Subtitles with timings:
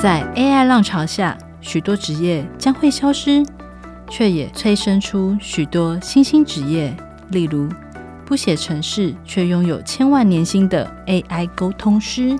[0.00, 3.44] 在 AI 浪潮下，许多职业将会消失，
[4.08, 6.96] 却也催生出许多新兴职业，
[7.28, 7.68] 例如
[8.24, 12.34] 不写程式却拥有千万年薪的 AI 沟通师。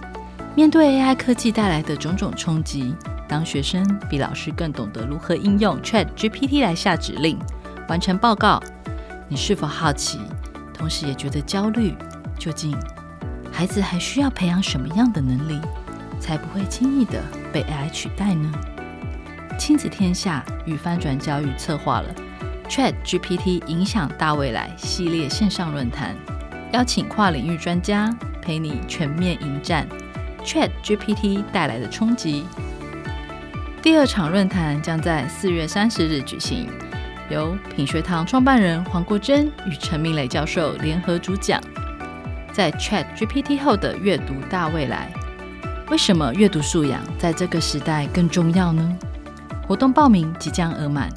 [0.55, 2.95] 面对 AI 科技带来的种种冲击，
[3.29, 7.39] 当学生比老师更懂得如何应用 ChatGPT 来下指令、
[7.91, 8.59] 完成报告，
[9.29, 10.19] 你是否好奇，
[10.73, 11.95] 同时也觉得焦虑？
[12.39, 12.75] 究竟
[13.53, 15.61] 孩子还需要培养什么样的能力，
[16.19, 17.23] 才不会轻易的
[17.53, 18.51] 被 AI 取代呢？
[19.59, 22.15] 亲子天下与翻转教育策划了
[22.69, 26.17] ChatGPT 影响大未来系列线上论坛，
[26.73, 28.11] 邀请跨领域专家
[28.41, 29.87] 陪你全面迎战。
[30.43, 32.47] ChatGPT 带来的冲击。
[33.83, 36.69] 第二场论坛将在四月三十日举行，
[37.29, 41.61] 由品学堂创办人黄国珍与陈明磊教授联合主讲。
[42.53, 45.13] 在 ChatGPT 后的阅读大未来，
[45.91, 48.97] 为什么阅读素养在这个时代更重要呢？
[49.67, 51.09] 活动报名即将额满，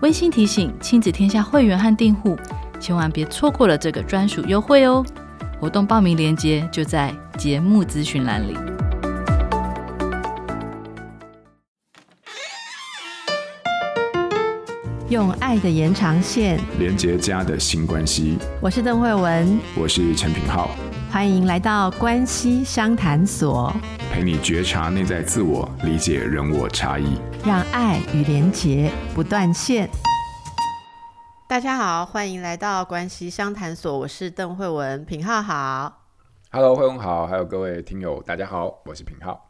[0.00, 2.38] 温馨提醒亲子天下会员和订户，
[2.78, 5.04] 千万别错过了这个专属优惠哦！
[5.58, 8.56] 活动报名链接就在节目资讯栏里。
[15.08, 18.38] 用爱的延长线连接家的新关系。
[18.60, 20.68] 我是邓慧文，我是陈品皓，
[21.10, 23.72] 欢迎来到关系商谈所，
[24.12, 29.88] 陪你觉察内在自我，理解人我差异，让爱与连结不断线。
[31.48, 36.02] 大家好，欢迎来到关系商谈所，我是邓慧文，品浩好
[36.50, 39.45] ，Hello，慧文好，还有各位听友，大家好，我是品皓。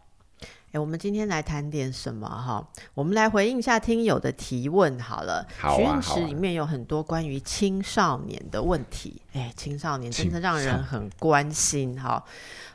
[0.76, 2.62] 哎，我们今天来谈点什么哈？
[2.92, 5.46] 我们来回应一下听友的提问好了。
[5.58, 12.22] 好啊，许愿池里面有很多关于青少年的问题，哎，青少年真的让人很关心哈。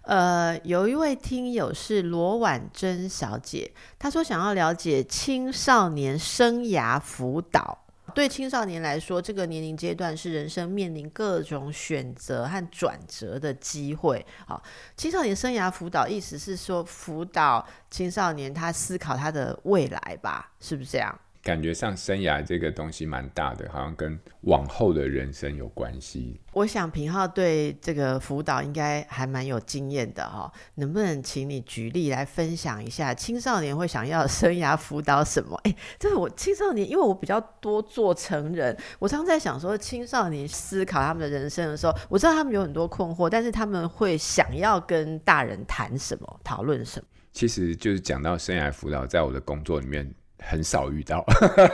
[0.02, 7.78] 呃，有一位听友是罗婉珍小姐，她说想要了解青少年生涯辅导。
[8.14, 14.26] 对青少年来说，这个年龄阶段是人生面临各种选择和转折的机会。
[14.46, 14.62] 好，
[14.96, 21.20] 青少年生涯辅导意思是说辅导青少年他思考他的未来吧，是不是这样？
[21.44, 26.40] 感觉上生涯这个东西蛮大的，好像跟往后的人生有关系。
[26.54, 35.60] 我想平浩对这个辅导应该还蛮有经验的哈，能不能请你举例来分享一下青少年会想要生涯辅导什么？
[35.64, 47.08] 哎，这是我青少年，因为我比较多做成人，我常常在想说青少年思考他们的人生的时候，我知道他们有很多困惑，但是他们会想要跟大人谈什么，讨论什么？
[47.32, 50.14] 其实就是讲到生涯辅导，在我的工作里面。
[50.42, 51.24] 很少遇到，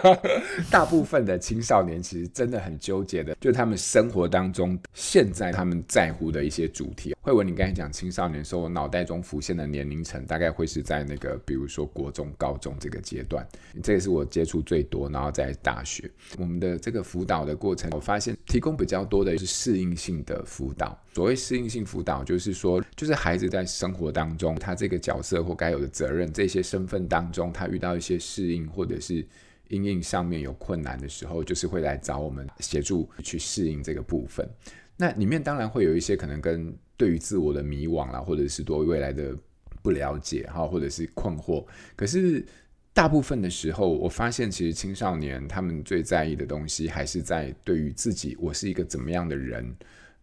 [0.69, 7.15] 大部分的青少年其实真的很纠结的，就他们生活当中现在他们在乎的一些主题。
[7.21, 13.45] 慧文，你刚才讲青少年的时候，我脑袋中浮现的年龄层大概会是在那个，比如说国中、高中这个阶段，
[13.81, 20.97] 这个是我接触最多，然后在大学，我们的这个辅导的过程，我发现提供比较多的是适应性的辅导。
[21.13, 29.27] 所谓适应性辅导，就是说，就是孩子在生活当中，他这个角色或该有的责任，这些身份当中，他遇到一些适应或者是
[29.67, 34.49] 因应上面有困难的时候，就是会来找我们协助去适应这个部分。
[34.95, 39.37] 那里面当然会有一些可能跟对于自我的迷惘啦，或者是对未来的
[39.83, 41.63] 不了解哈，或者是困惑。
[41.95, 42.43] 可是
[42.93, 49.75] 大部分的时候，我发现其实青少年他们最在意的东西，还是在对于自己，我是一个怎么样的人。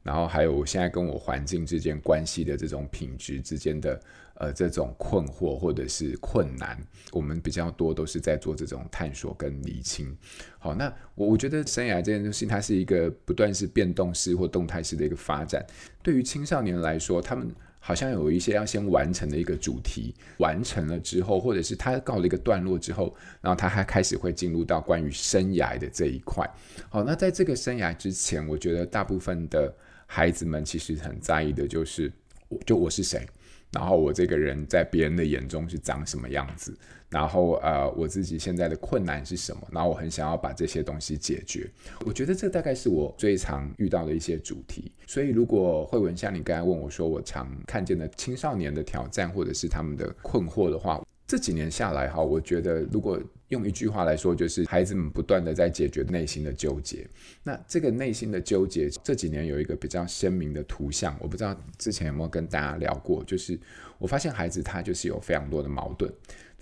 [0.03, 3.99] 然后还有我现在跟我环境之间关系的这种品质之间的
[4.35, 6.79] 呃这种困惑或者是困难，
[7.13, 10.17] 我们比较多都是在做这种探索跟厘清。
[10.59, 15.65] 好，那我我觉得生涯这件事情，它是一个不断是变动式或动态式的一个发展。
[16.03, 26.49] 对于青少年来说，他们好像有一些要先完成的一个主题，完成了之后，或者是他告了一个段落之后，然后他还开始会进入到关于生涯的这一块。
[26.89, 29.75] 好，那在这个生涯之前，我觉得大部分的。
[30.07, 32.13] 孩子们其实很在意的就是，
[32.49, 33.27] 我就我是谁，
[33.75, 36.77] 然后我这个人在别人的眼中是长什么样子，
[37.11, 41.69] 然后呃我自己现在的困难是什么，然后我很想要把这些东西解决。
[42.07, 44.93] 我觉得这大概是我最常遇到的一些主题。
[45.07, 57.07] 所以如果惠文像你刚才问我说，我常看见的青少年的挑战或者是他们的困惑的话，这几年下来哈，我觉得如果用一句话来说，就是孩子们不断的在解决内心的纠结。
[57.43, 63.59] 那这个内心的纠结，这几年有一个比较鲜明的图像，我不知道之前有没有跟大家聊过，就是
[63.99, 66.13] 我发现孩子他就是有非常多的矛盾。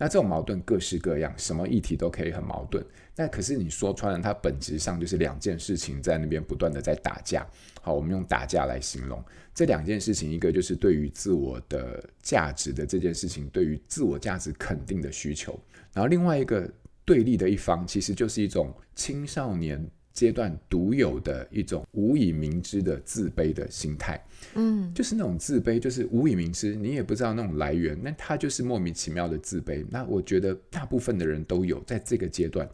[0.03, 2.85] 那这种矛盾各式各样，什么议题都可以很矛盾。
[3.15, 7.47] 那可是你说穿了，它本质上就是两件事情在那边不断的在打架。
[7.81, 9.23] 好，我们用打架来形容
[9.55, 15.57] 这两件事情，一个就是对于自我的价值的这件事情，对于自我价值肯定的需求，
[15.93, 16.69] 然后另外一个。
[17.05, 24.23] 对立的一方，其实就是一种青少年阶段独有的一种无以明知的自卑的心态。
[24.55, 29.85] 嗯，就是那种自卑，就是无以明知，你也不知道那种来源，那他就是莫名其妙的自卑。
[29.91, 32.69] 那我觉得大部分的人都有，在这个阶段，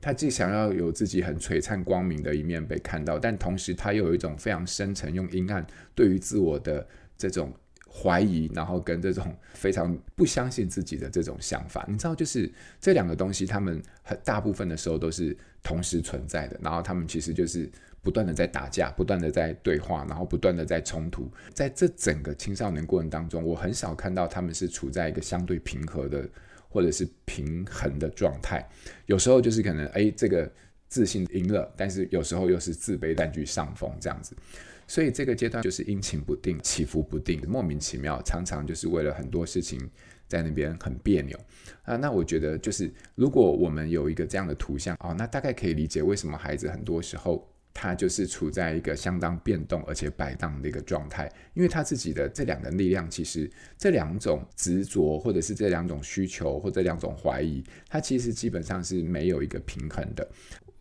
[0.00, 6.86] 他既想要有自己很璀璨光明的一面被看到，但同时他又有一种非常深沉、用阴暗对于自我的
[7.18, 7.52] 这种。
[7.92, 12.48] 怀疑，然后跟这种非常不相信自己的这种想法，你知道，就是
[12.80, 16.58] 这两个东西，他们很大部分的时候都是同时存在的。
[16.62, 17.70] 然后他们其实就是
[18.02, 21.30] 不断的在打架，不断的在对话，然后不断的在冲突。
[21.52, 26.28] 在这整个青少年过程当中，我很少看到他们是处在一个相对平和的
[26.68, 28.66] 或者是平衡的状态。
[29.06, 30.50] 有时候就是可能，哎，这个
[30.88, 34.34] 自信赢了，但是有时候又是自卑占据上风这样子。
[34.86, 39.78] 所以这个阶段就是阴晴不定、起伏不定、莫名其妙，常常就是为了很多事情
[40.30, 41.38] 在那边很别扭
[41.82, 41.96] 啊。
[41.96, 60.26] 那我觉得就是，如果我们有一个这样的图像哦，那大概可以理解为什么孩子很多时候他就是处在一个相当变动而且摆荡的一个状态，因为他自己的这两个力量，其实这两种执着或者是这两种需求或者两种怀疑，他其实基本上是没有一个平衡的。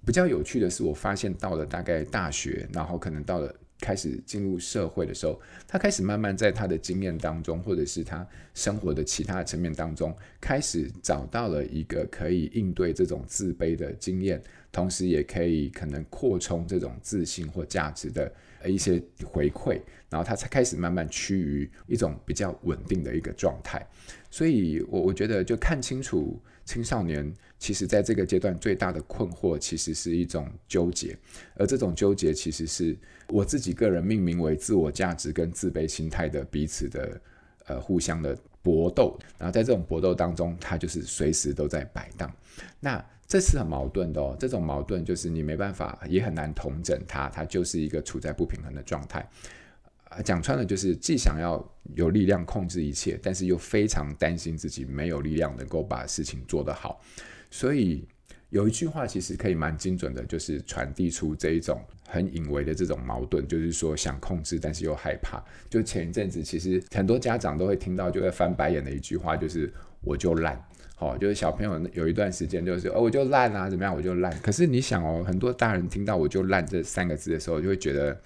[0.06, 3.54] 比较有趣的是，我发现到了大概大学，然后可能到了。
[3.80, 14.42] 开始进入社会的时候，他开始慢慢在他的经验当中，或者是他生活的其他层面当中，开始找到了一个可以应对这种自卑的经验，
[14.72, 18.32] 同时也可以可能扩充这种自信或价值的
[18.66, 19.80] 一些回馈，
[20.10, 23.86] 然后他才开始慢慢趋于一种比较稳定的一个状态。
[24.30, 26.40] 所以，我我觉得就看清楚。
[26.66, 31.16] 青少年其实在这个阶段最大的困惑，其实是一种纠结，
[31.56, 32.98] 而这种纠结其实是
[33.28, 37.22] 我自己个人命名为自我价值跟自卑心态的彼此的
[37.66, 42.34] 呃互相的搏斗，然后在这种搏斗当中，它就是随时都在摆荡。
[42.80, 49.30] 那这是很矛盾的哦，这种矛盾就是你没办法，也很难统整它，它就是一个处在不平衡的状态。
[50.24, 51.64] 讲穿了就是既想要
[51.94, 57.00] 有力量控制一切，但是又非常担心自己没有力量能够把事情做得好。
[57.50, 58.08] 所以
[58.50, 65.44] 有一句话其实可以蛮精准的，就是传递出这一种很隐微的这种矛盾，就是说想控制，但是又害怕。
[65.70, 70.60] 就前一阵子，其实很多家长都会听到就会翻白眼的一句话，就是我就烂。
[70.96, 74.32] 好，就是小朋友有一段时间就是哦，我就烂啊，怎么样，我就烂。
[74.42, 78.20] 可是你想哦，很多大人听到我就烂这三个字的时候，就会觉得。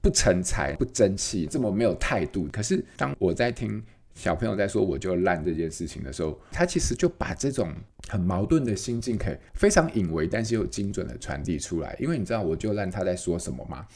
[0.00, 2.48] 不成才，不争气，这么没有态度。
[2.52, 3.82] 可是当我在听
[4.18, 7.72] 小朋友在说“我就烂”这件事情的时候，他其实就把这种
[8.08, 11.96] 很矛盾的心境，可以非常隐微，但是又精准的传递出来。
[12.00, 13.86] 因为你知道“我就烂”他在说什么吗？“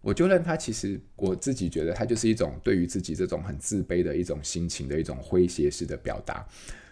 [0.00, 6.42] 我就烂”他其实我自己觉得，他就是一种对于自己这种很自卑的一种心情的一种诙谐式的表达。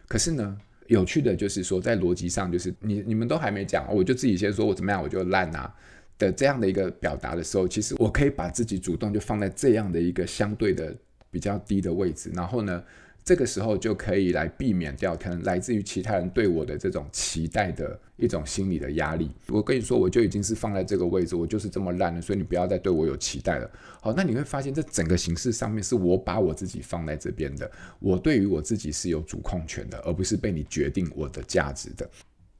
[0.06, 0.58] 可是呢，
[0.88, 5.74] 有趣的就是说，在逻辑上，就是你你们都还没讲，我就自己先说我怎么样，我就烂啊。
[6.16, 10.94] 的这样的一个表达的时候，其实我可以把自己主动就放在这样的一个相对的
[11.34, 12.80] 比较低的位置，然后呢，
[13.24, 19.32] 这个时候就可以来避免掉可能来自于其他人对我的这种期待的一种心理的压力。
[19.48, 23.68] 我跟你说，我就已经是放在这个位置，我就是这么烂了，所以你不要再对我有期待了。
[24.00, 32.08] 好，那你会发现，这整个形式上面是我把我自己放在这边的，我对于我自己是有主控权的，而不是被你决定我的价值的。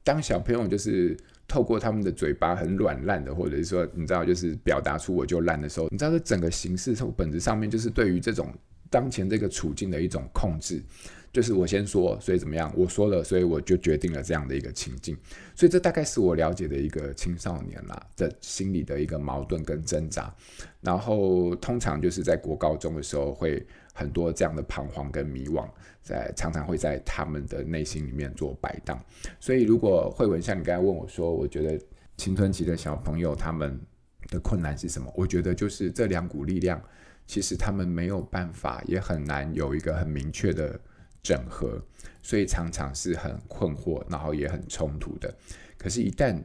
[0.03, 1.15] 当小朋友就是。
[1.47, 8.53] 透过他们的嘴巴很软烂的，或者是说，你知道，就是表达出我就烂的时候，你知道，这整个形式从本质上面就是对于这种
[8.89, 10.81] 当前这个处境的一种控制，
[11.35, 12.73] 就是我先说，所以怎么样？
[12.77, 15.17] 我说了，所以我就决定了这样的一个情境。
[15.53, 20.33] 所以这大概是我了解的一个青少年啦的心理的一个矛盾跟挣扎。
[20.79, 23.61] 然后通常就是在国高中的时候会
[23.93, 25.67] 很多这样的彷徨跟迷惘。
[26.01, 29.03] 在常常会在他们的内心里面做摆荡，
[29.39, 31.83] 所以如果慧文像你刚才问我说，我觉得
[32.15, 33.75] 青春期的小朋友他们
[34.29, 35.11] 的困难是什么？
[35.17, 36.79] 我觉得就是这两股力量，
[37.25, 40.79] 其实他们没有办法，也很难有一个很明确的
[41.25, 41.81] 整合，
[42.21, 45.33] 所以常常是很困惑，然后也很冲突的。
[45.75, 46.39] 可是，一旦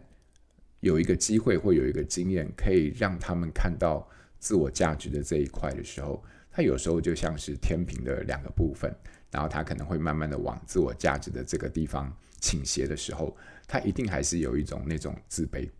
[0.81, 4.09] 有一个机会或有一个经验，可以让他们看到
[4.39, 8.91] 自我价值的这一块的时候，他有时候就像是天平的两个部分。
[9.33, 13.37] 然后他可能会慢慢的往自我价值的这个地方倾斜的时候，
[13.69, 15.71] 他一定还是有一种那种自卑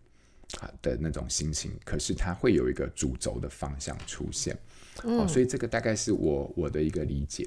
[0.61, 4.57] 啊的那种心情，可是他会有一个主轴的方向出现。
[5.03, 7.45] 嗯、哦，所以这个大概是我我的一个理解。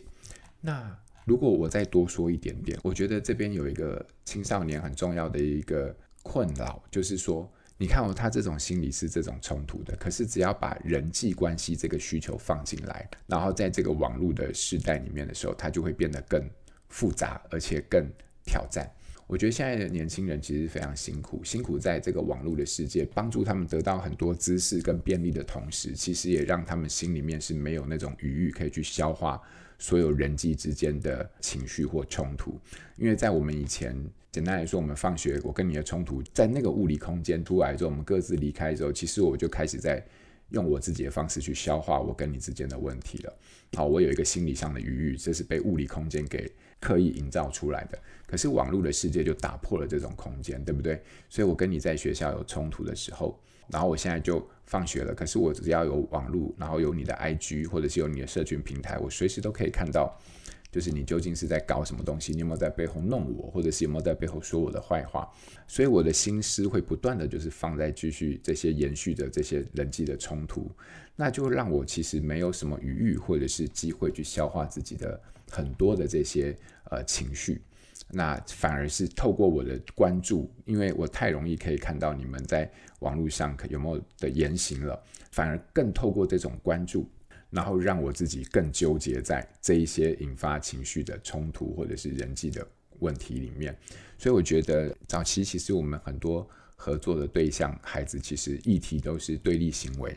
[0.61, 16.42] 那如果我再多说一点点，我觉得这边有一个青少年很重要的一个困扰，就是说，你看哦，他这种心理是这种冲突的，可是只要把人际关系这个需求放进来，然后在这个网络的时代里面的时候，它就会变得更
[16.88, 18.06] 复杂，而且更
[18.44, 18.90] 挑战。
[19.26, 29.40] 我觉得现在的年轻人其实非常辛苦，辛苦在这个网络的世界，帮助他们得到很多知识跟便利的同时，其实也让他们心里面是没有那种余裕可以去消化
[29.78, 32.58] 所有人际之间的情绪或冲突。
[32.96, 33.94] 因为在我们以前，
[34.30, 40.04] 简单来说，我们放学，我跟你的冲突，在那个物理空间出来之后，我们各自离开之后，其实我就开始在
[40.50, 43.32] 用我自己的方式去消化我跟你之间的问题了。
[43.76, 46.50] 好，我有一个心理上的余裕，这是被物理空间给
[46.80, 47.98] 刻意营造出来的。
[48.26, 51.02] 可是网络的世界就打破了这种空间，对不对？
[51.28, 53.38] 所以我跟你在学校有冲突的时候，
[53.68, 55.14] 然后我现在就放学了。
[55.14, 60.18] 可是我只要有网络，然后有你的 IG 或者是有你的社群平台，我随时都可以看到，
[60.71, 65.28] 就是你究竟是在搞什么东西，你有没有在背后弄我，或者是有没有在背后说我的坏话？
[65.68, 70.71] 所以我的心思会不断的就是放在继续这些延续的这些人际的冲突，
[71.16, 76.56] 那就让我其实没有什么余裕或者是机会去消化自己的很多的这些
[76.90, 77.62] 呃情绪。
[78.14, 85.02] 那反而是透过我的关注，因为我太容易可以看到你们在网络上有没有的言行了，
[85.33, 87.11] 反而更透过这种关注，
[87.50, 92.66] 然后让我自己更纠结在这一些引发情绪的冲突或者是人际的
[93.00, 93.76] 问题里面。
[94.16, 100.16] 所以我觉得早期其实我们很多合作的对象孩子，其实议题都是对立行为，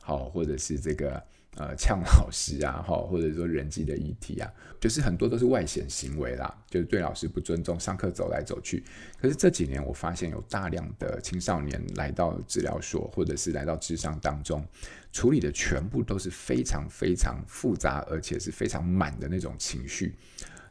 [0.00, 1.22] 好，或者是这个。
[1.56, 8.84] 呃，呛老师啊，哈，或者说人际的议题啊，就是很多都是外显行为啦，就是对老师不尊重，上课走来走去。
[9.20, 14.64] 可是这几年我发现有大量的青少年来到治疗所，或者是来到智商当中，
[15.10, 20.14] 处理的全部都是非常非常复杂，而且是非常满的那种情绪。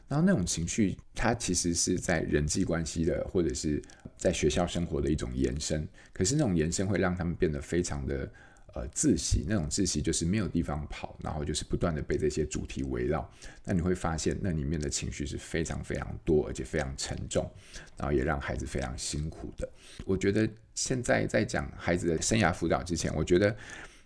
[0.06, 3.82] 然后那种情绪，它其实是在人际关系的，或者是
[4.16, 5.86] 在学校生活的一种延伸。
[6.14, 8.26] 可是那种延伸会让他们变得非常的。
[8.74, 13.28] 呃，窒息那种窒息就是没有地方跑，然后就是不断的被这些主题围绕。
[13.64, 17.50] 那你会发现，那里面的情绪是非常非常多，而且非常沉重，
[17.96, 19.68] 然后也让孩子非常辛苦的。
[20.04, 23.56] 我觉得现在在讲孩子的生涯辅导之前，我觉得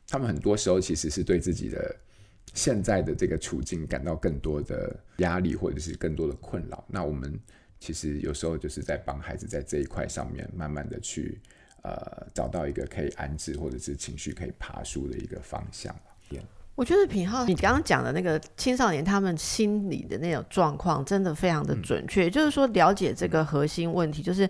[0.06, 1.94] 他们很多时候其实是对自己的
[2.54, 6.82] 现在的这个处境感到更多的压力，或者是更多的困扰。
[6.88, 7.38] 那我们
[7.80, 11.40] 其实有时候就是在帮孩子在这一块上面慢慢的去。
[11.82, 15.94] 呃，找到一个可以安置或者是情绪可以爬树的一个方向。
[16.74, 22.28] 我觉得品浩，你刚刚讲的那个青少年他们心理的那种状况，真的非常的准确。
[22.28, 24.48] 嗯、就是说，了解这个核心问题，就是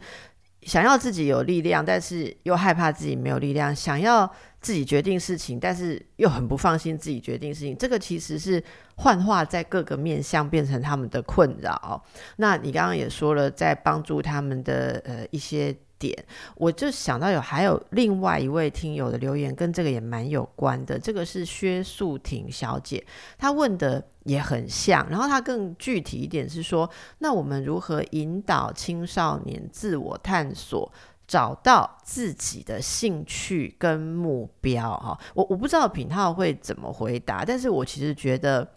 [0.63, 7.77] 想要自己有力量，但是又害怕自己没有力量；想要自己决定事情，但是又很不放心自己决定事情。
[7.77, 8.63] 这个其实是
[8.95, 12.05] 幻化在各个面向，变成他们的困扰。
[12.37, 15.75] 那你刚刚也说了，在帮助他们的呃一些。
[16.03, 16.13] 点，
[16.57, 20.99] 我就想到有还有另外一位听友的留言，跟这个也蛮有关的。
[20.99, 23.07] 这个是薛素婷小姐，
[23.39, 30.91] 她问的也很像，然后她更具体一点是说，那我们如何引导青少年自我探索，
[31.29, 34.91] 找到自己的兴趣跟目标？
[34.99, 38.69] 哈，我我不知道品浩会怎么回答，但是我其实觉得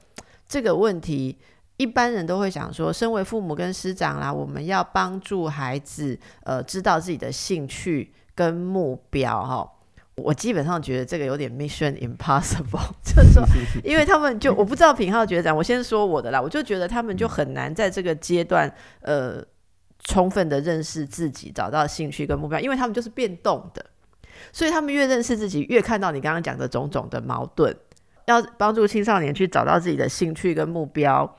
[0.47, 1.35] 这个问题。
[1.77, 9.71] 一般人都会想说，身为父母跟师长啦，我们要帮助孩子，呃，知道自己的兴趣跟目标哈。
[10.15, 13.43] 我基本上觉得这个有点 Mission Impossible， 就是说，
[13.83, 19.43] 因为他们就我不知道品浩觉长，我先说我的啦，我就觉得他们就很难在这个阶段，呃，
[20.05, 23.85] 充分的认识自己，找到兴趣跟目标，因为他们就是变动的，
[24.53, 27.75] 所以他们越认识自己，越看到你刚刚讲的种种的矛盾。
[28.27, 31.35] 要帮助青少年去找到自己的兴趣跟目标。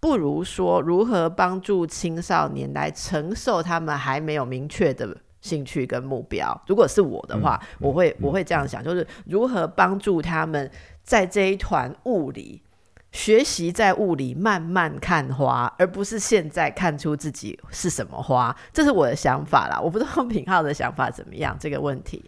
[0.00, 6.60] 不如说如何帮助青少年来承受他们还没有明确的兴趣跟目标。
[6.66, 10.70] 如果是我的话，嗯、我会我会这样想，就是如何帮助他们
[11.02, 12.62] 在这一团雾里
[13.10, 18.54] 学习，在雾里慢慢看花，而不是现在看出自己是什么花。
[18.72, 21.56] 这是我的想法啦，我不知道品浩的想法怎么样？
[21.58, 22.22] 这个问题，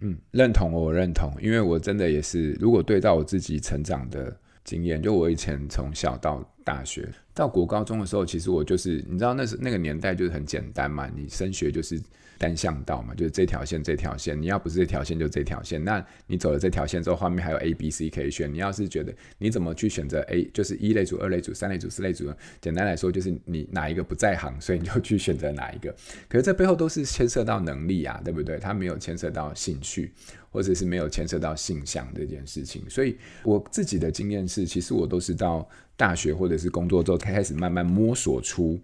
[0.00, 7.08] 嗯，认同，我认同，因为我真的也是，如果对照我自己成长的经验，就我以前从小到大学。
[7.32, 12.00] 到国高中的时候，其实我就是你知道，那是那个年代就是很简单嘛，你升学就是。
[12.38, 14.40] 单向道嘛，就是这条线，这条线。
[14.40, 15.82] 你要不是这条线，就这条线。
[15.82, 18.52] 那你走了这条线之后，后面还有 A、B、C 可以选。
[18.52, 22.36] 你要是觉得你怎么去选择 A，就是一类组、二类组、三类组、四类组呢。
[22.60, 25.94] 简单来说，就是你哪一个不在行，所以你就去选择哪一个。
[26.28, 28.58] 可是这背后都是牵涉到能力啊，对不对？
[28.58, 30.12] 它没有牵涉到兴趣，
[30.50, 32.82] 或者是没有牵涉到性向这件事情。
[32.88, 38.80] 所以我自己的经验是，其实我都是到大学或者是工作之后，开始慢慢摸索出。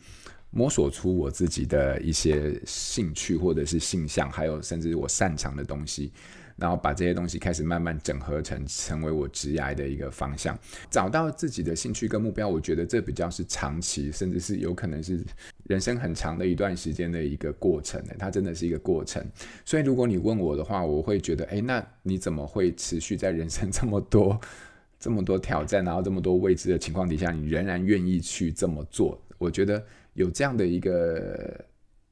[0.50, 6.12] 摸索出我自己的一些兴趣或者是性向，还有甚至我擅长的东西，
[6.56, 10.58] 然后把这些东西开始慢慢整合成成为我职业的一个方向。
[10.90, 15.24] 找到自己的兴趣跟目标，我觉得这比较是长期，甚至是有可能是
[15.68, 18.02] 人生很长的一段时间的一个过程。
[18.18, 19.24] 它真的是一个过程。
[19.64, 24.38] 所以如果你问我的话，我会觉得，诶，那你怎么会持续在人生这么多
[24.98, 29.16] 这么多挑战，然后这么多未知的情况底下，你仍然愿意去这么做？
[29.38, 29.80] 我觉得。
[30.14, 31.64] 有这样的一个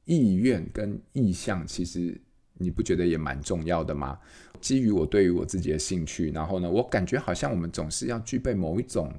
[0.05, 2.19] 意愿跟意向，其实
[2.53, 4.17] 你不觉得也蛮重要的吗？
[4.61, 9.13] 基于我对于我自己的兴趣，然后呢，我感觉好像我们总是要具备某一种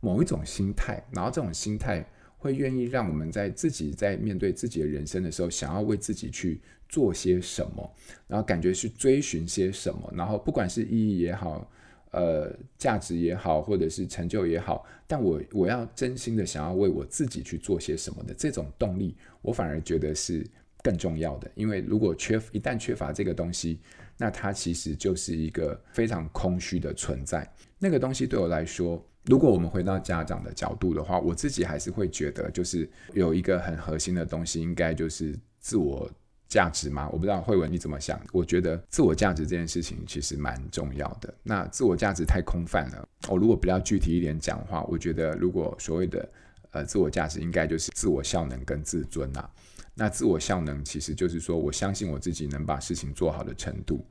[0.00, 2.06] 某一种心态，然后这种心态
[2.38, 7.94] 会愿意让我们在自己在面对自己的人生的时候，想要为自己去做些什么，
[8.26, 11.70] 然后感觉去追寻些什么，然后不管是意义也好。
[12.16, 20.42] 呃，价值也好，或者是成就也好，但我我要真心的想要为我自己去做些什么的这种动力，我反而觉得是
[20.82, 21.50] 更重要的。
[21.54, 23.80] 因为如果缺一旦缺乏这个东西，
[24.16, 27.46] 那它其实就是一个非常空虚的存在。
[27.78, 36.10] 那个东西对我来说，如果我们回到家长的角度的话，我自己还是会觉得，就是有一个很核心的东西，应该就是自我。
[36.48, 37.08] 价值吗？
[37.10, 38.20] 我不知道慧文你怎么想。
[38.32, 41.32] 我觉得自我价值这件事情其实蛮重要的。
[41.42, 43.08] 那自我价值太空泛了。
[43.28, 46.28] 我如果比较具体一点讲的话，我觉得如果所谓的
[46.70, 49.48] 呃自我价值，应该就是自我效能跟自尊呐。
[49.94, 54.06] 那自我效能其实就是说我相信我自己能把事情做好的程度。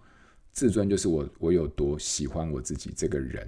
[0.51, 3.47] 自尊就是我我有多喜欢我自己这个人。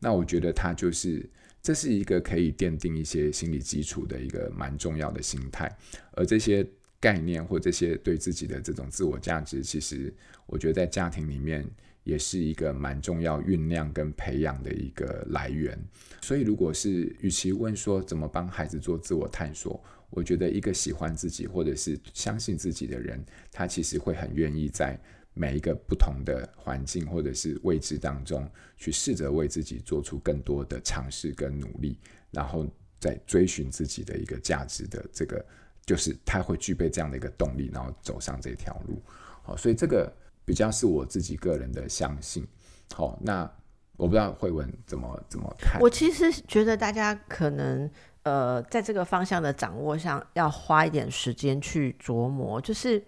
[0.00, 1.24] 那我觉得它就是
[1.62, 5.70] 这是一个可以奠定一些心理基础的一个蛮重要的心态，
[6.12, 6.66] 而这些。
[7.04, 10.10] 概念或这些对自己的这种自我价值，其实
[10.46, 11.62] 我觉得在家庭里面
[12.02, 15.78] 也是一个蛮重要酝酿跟培养的一个来源。
[16.22, 24.98] 所以，如果是与其问说怎么帮孩子做自我探索，我觉得一个喜欢自己或者是相信自己的人，他其实会很愿意在
[25.34, 31.98] 每一个不同的环境或者是位置当中，去试着为自己做出更多的尝试跟努力，
[32.30, 32.66] 然后
[32.98, 35.44] 再追寻自己的一个价值的这个。
[35.86, 39.02] 就是他会具备这样的一个动力，然后走上这条路。
[39.42, 40.10] 好，所以这个
[40.44, 42.46] 比较是我自己个人的相信。
[42.94, 43.50] 好，那
[43.96, 45.80] 我不知道慧文怎么怎么看。
[45.80, 47.90] 我其实觉得大家可能
[48.22, 52.58] 呃，在这个方向的掌握上，要花一点时间去琢磨。
[52.60, 52.98] 就是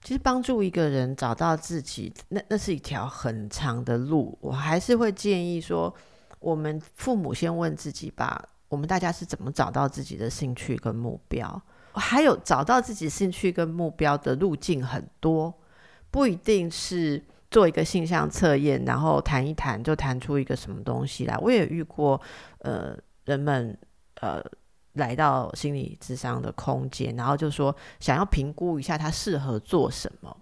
[0.00, 4.38] 其实帮助一个人找到自己，那那是一条很长的路。
[4.40, 5.92] 我还是会建议说，
[6.38, 11.62] 我们父母先问自己吧：我们大家是怎么找到自己的兴趣跟目标？
[11.94, 15.52] 还有找到自己兴趣跟目标的路径很多，
[16.10, 21.36] 不一定是做一个性向测验，然后谈一谈就谈出一个什么东西来。
[21.38, 22.20] 我也遇过，
[22.60, 23.76] 呃，人们
[24.20, 24.42] 呃
[24.94, 30.34] 来到心理智商的空间，然后就说想要评估一下他适合做什么，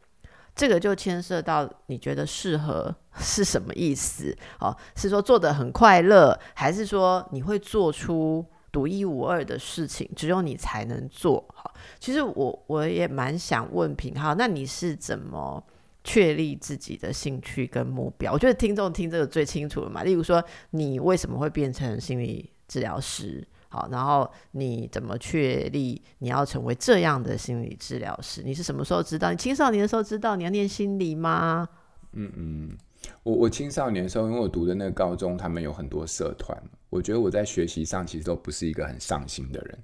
[0.55, 4.37] 这个就牵涉到你觉得适合是什么意思？
[4.61, 8.47] 哦， 是说做得很快乐，还是说你会做出？
[8.73, 11.45] 独一无二的事情，只有你才能做。
[11.55, 15.63] 好，其实我我也蛮想问品皓，那你是怎么
[16.05, 18.33] 确立自己的兴趣跟目标？
[18.33, 20.03] 我觉得听众听这个最清楚了嘛。
[20.03, 23.47] 例如说，你为什么会变成心理治疗师？
[23.69, 28.43] 好，然后你怎么确立你要成为这样的心理治疗师？
[28.43, 29.31] 你是什么时候知道？
[29.31, 31.69] 你青少年的时候知道你要念心理吗？
[32.13, 32.79] 嗯嗯。
[33.23, 36.57] 我我青少年的时候，因为我读的那个高中，他们有很多社团。
[36.89, 39.79] 我觉得我在学习上其实都不是一个很上心的人，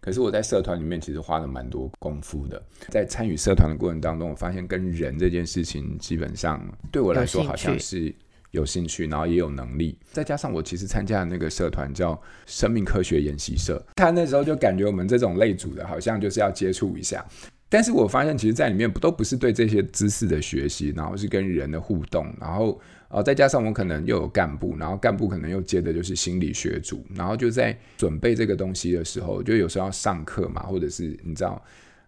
[0.00, 2.62] 可是我在社团里面其实花了蛮多功夫的。
[2.88, 8.14] 在参与社团的过程当中，我发现跟人这件事情，基本上对我来说好像是
[8.52, 9.98] 有兴趣，然后也有能力。
[10.12, 17.26] 再加上我其实参加的那个社团叫生命科学研习社，他那时候就感觉我们这种类组的，好像就是要接触一下。
[17.72, 31.62] 但是我发现，其实，在里面不都不是对这些知识的学习，然后是跟人的互动，然后，呃，再加上我可能又有干部，然后干部可能又接的就是心理学组，然后就在准备这个东西的时候，就有时候要上课嘛，或者是你知道，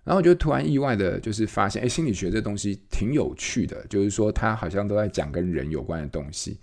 [0.05, 6.59] 然后我就突然意外的，就是发现，哎，心理学这东西挺有趣的，就是说它好像都在讲跟人有关的东西。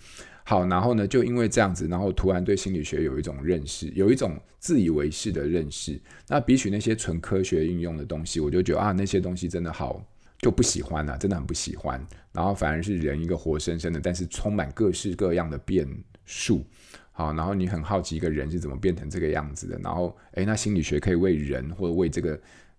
[0.51, 5.97] 好，然后呢，就因为这样子，然后突然对心理学有一种认识，有一种自以为是的认识。
[6.27, 10.05] 那比起那些纯科学应用的东西，我就觉得啊，那些东西真的好
[10.39, 12.05] 就不喜欢啊，真的很不喜欢。
[12.33, 15.87] 然后反而是人一个活生生的，但是充满各式各样的变
[16.25, 16.65] 数。
[17.13, 19.79] 好，然后你很好奇一个人是怎么变成这个样子的。
[19.81, 22.37] 然后，诶，那心理学可以为人或者为这个，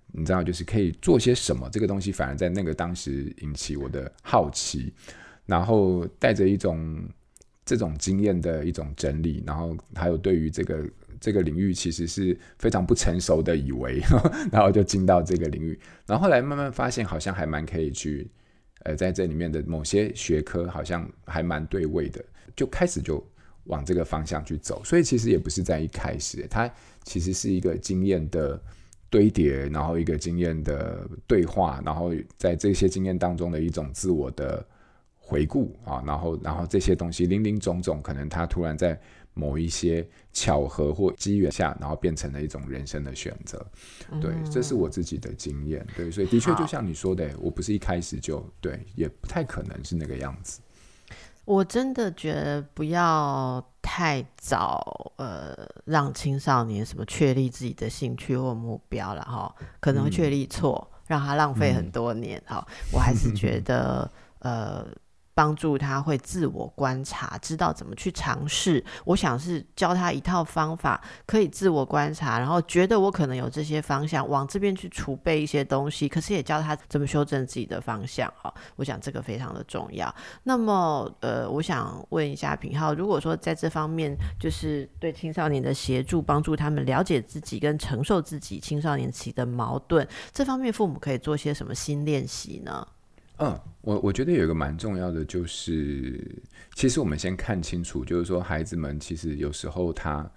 [0.08, 1.70] 你知道，就是可以做些什么？
[1.72, 4.92] 这个东西反而在那个当时引起我的好奇，
[5.46, 7.02] 然后带着一种。
[7.64, 10.84] 这种经验的一种整理，然后还有对于这个
[11.20, 14.02] 这个领域其实是非常不成熟的以为，
[14.50, 18.28] 然后就进到这个领域，然后后来慢慢发现好像还蛮可以去，
[18.82, 22.24] 呃，在这里面的某些学科好像还蛮对位的，
[22.56, 23.24] 就开始就
[23.64, 24.82] 往这个方向去走。
[24.84, 26.68] 所以其实也不是在一开始，它
[27.04, 28.60] 其实是一个经验的
[29.08, 34.66] 堆叠，然后一个经验的对话，然后在这些经验当中的一种自我的。
[35.32, 39.00] 回顾啊，然后，然后这些东西零零总总，可能他突然在
[39.34, 43.64] 某一些巧合或机缘下，然后变成了一种人生的选择。
[44.20, 45.86] 对，嗯、这是我自己的经验。
[45.96, 50.60] 对，所以的确就像你说的，我不是一开始就对，也不太可能是那个样子。
[51.46, 62.40] 我真的觉得不要太早，呃，让青少年什么确立自己的兴趣或目标了哈，可能会确立错，嗯、让他浪费很多年。
[62.46, 64.86] 哈、嗯，我还是觉得，呃。
[65.34, 68.84] 帮助他会自我观察，知道怎么去尝试。
[69.04, 76.08] 我想是教他一套方法，可以自我观察，然后觉得我可能有这些方向，往这边去储备一些东西。
[76.08, 78.32] 可是也教他怎么修正自己的方向。
[78.36, 80.14] 哈，我想这个非常的重要。
[80.42, 92.86] 那么，呃，我想问一下品浩，如果说在这方面，就是对青少年的协助，帮助他们了解自己跟承受自己青少年期的矛盾，这方面父母可以做些什么新练习呢？
[93.38, 96.24] 嗯，我我觉得有一个蛮重要的，就是
[96.74, 100.30] 其实我们先看清楚，就是说孩子们其实有时候他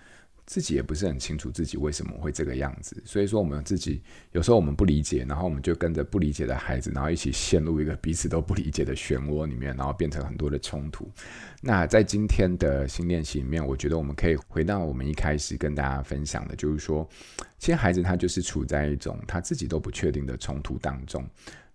[0.47, 11.09] 自己也不是很清楚自己为什么会这个样子，所以说我们自己有时候我们不理解，然后我们就跟着不理解的孩子，然后一起陷入一个彼此都不理解的漩涡里面，然后变成很多的冲突。
[11.61, 17.07] 那在今天的新练习里面，我觉得我们可以回到我们一开始跟大家分享的，就是说，
[17.57, 21.27] 其实孩子他就是处在一种他自己都不确定的冲突当中。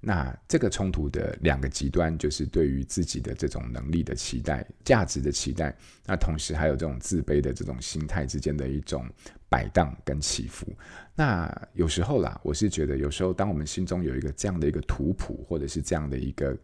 [0.02, 9.06] 那这个冲突的两个极端，就是对于自己的这种能力的期待、价值的期待，那同时还有这种自卑的这种心态之间的一种
[9.50, 10.66] 摆荡跟起伏。
[11.14, 16.56] 那有时候啦，我是觉得有时候当我们心中有一个这样的一个图谱，或者是这样的一个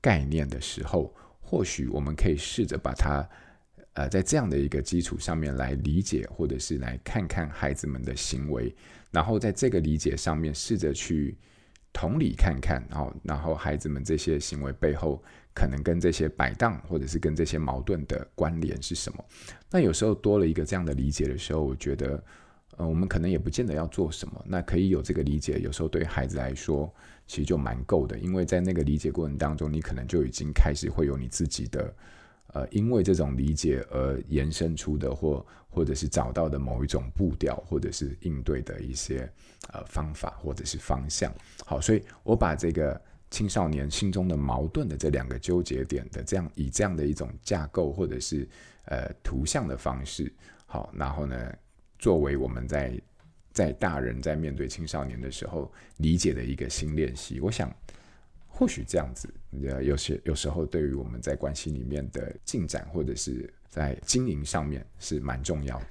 [0.00, 3.28] 概念的时候，或许我们可以试着把它，
[3.92, 8.74] 呃，在这样的一个基础上面来理解，或者是来看看孩子们的行为，
[9.10, 11.36] 然后在这个理解上面试着去。
[11.92, 15.22] 同理看看，然后，然后孩子们这些行为背后，
[15.54, 19.24] 可能跟这些摆荡，或者是跟这些矛盾的关联是什么？
[19.70, 22.22] 那有时候多了一个这样的理解的时候，我觉得，
[22.76, 24.44] 呃，我们可能也不见得要做什么。
[24.46, 26.92] 那可以有这个理解，有时候对孩子来说，
[27.26, 31.92] 其实就蛮够的，因为在那个理解过程当中，你可能就已经开始会有你自己的。
[32.52, 39.30] 呃，因为这种理解而延伸出的，或或者是找到的某一种步调，或者是应对的一些
[39.72, 41.32] 呃方法，或者是方向。
[41.64, 48.48] 好，所以我把这个青少年心中的矛盾的这两个纠结点的这样以这样的一种架构，或者是
[48.86, 50.32] 呃图像的方式，
[50.66, 51.54] 好，然后呢，
[51.98, 53.00] 作为我们在
[53.52, 57.72] 在大人在面对青少年的时候理解的一个新练习，我想。
[58.60, 59.26] 或许这样子，
[59.82, 65.86] 有些有时候对于我们在关系里面的进展，或者是在经营上面是蛮重要的。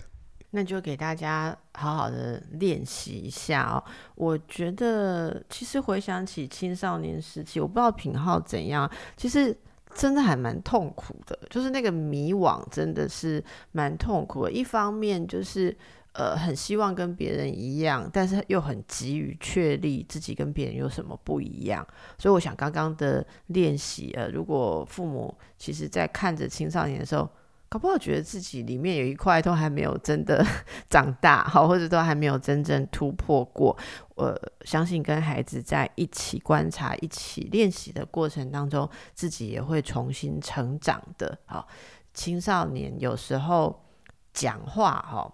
[0.51, 3.83] 那就给大家好好的练习一下哦。
[4.13, 9.57] 我觉得其实回想起青少年时期，我不知道品皓怎样，其实
[9.95, 14.51] 真的还蛮痛苦的，就是那个迷惘真的是蛮痛苦的。
[14.51, 15.75] 一方面就是。
[16.13, 21.85] 呃，很希望跟别人一样，但是又很急于确立自己跟别人有什么不一样。
[22.17, 27.29] 所以，我想刚刚的练习，呃，如果父母其实在看着青少年的时候，
[27.69, 30.43] 搞不好觉得自己里面有一块都还没有真的
[30.89, 33.77] 长大，好，或者都还没有真正突破过。
[34.15, 41.37] 我、相信跟孩子在一起观察、一起练习的过程当中，自己也会重新成长的。
[41.45, 41.67] 好，
[42.15, 43.85] 青少年有时候
[44.33, 45.31] 讲话，哈。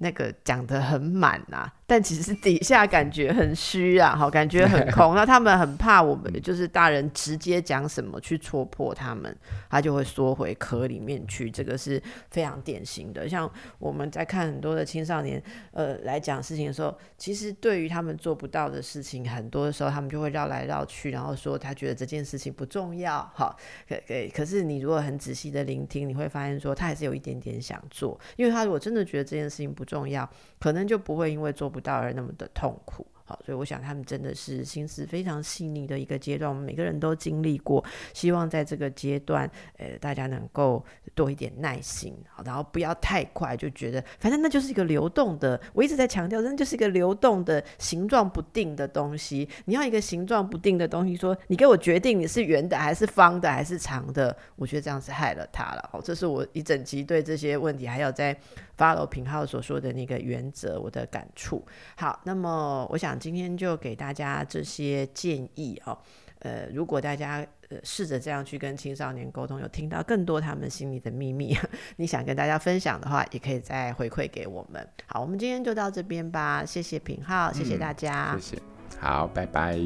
[0.00, 5.12] 那个讲得很满啊，但其实底下感觉很虚啊，好，感觉很空。
[5.16, 9.36] 那他们很怕我们，就是大人直接讲什么去戳破他们，
[9.68, 11.50] 他就会缩回壳里面去。
[11.50, 12.00] 这个是
[12.30, 13.28] 非常典型的。
[13.28, 13.50] 像
[13.80, 23.28] 我们在看很多的青少年，呃，来讲事情的时候，其实对于他们做不到的事情，很多的时候他们就会绕来绕去，然后说他觉得这件事情不重要。
[23.34, 33.06] 好，可可，可是你如果很仔细的聆听，你会发现说他还是有一点点想做，因为他如果真的觉得这件事情不重要，可能就不会因为做不到而那么的痛苦。
[33.44, 37.84] 所以我想他们真的是心思非常细腻的一个阶段，我们每个人都经历过。
[38.12, 45.60] 希望在这个阶段，呃，大家能够多一点耐心，好，然后不要太快就觉得，反正那就是一个流动的。
[45.72, 49.48] 我一直在强调，那就是一个流动的、形状不定的东西。
[49.64, 55.88] 你要一个形状不定的东西，说你给我决定你是圆的还是方的还是长的，我觉得这样是害了他了。
[55.92, 58.36] 好，这是我一整集对这些问题还有在
[58.76, 61.64] follow 品皓所说的那个原则，我的感触。
[61.96, 65.96] 好，那么我想今天就给大家这些建议哦。
[66.40, 71.54] 呃，如果大家呃试着这样去跟青少年沟通，有听到更多他们心里的秘密，
[71.96, 74.88] 你想跟大家分享的话，也可以再回馈给我们。
[75.04, 76.64] 好，我们今天就到这边吧。
[76.64, 78.32] 谢谢品浩，谢谢大家。
[78.32, 78.62] 嗯，谢谢。
[78.98, 79.78] 好，拜拜。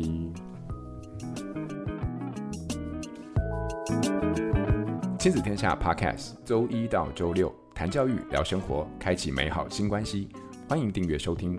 [5.18, 7.52] 亲子天下 Podcast，周一到周六。
[7.74, 10.28] 谈教育，聊生活，开启美好新关系。
[10.68, 11.58] 欢迎订阅收听